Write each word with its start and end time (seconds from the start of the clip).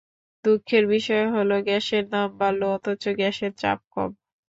দুঃখের 0.45 0.83
বিষয় 0.93 1.25
হলো, 1.35 1.55
গ্যাসের 1.67 2.03
দাম 2.11 2.29
বাড়ল 2.39 2.61
অথচ 2.75 3.03
গ্যাসের 3.19 3.51
চাপ 3.61 3.79
কম। 3.93 4.09